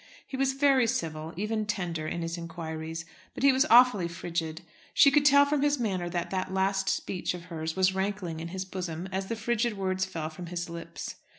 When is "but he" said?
3.35-3.51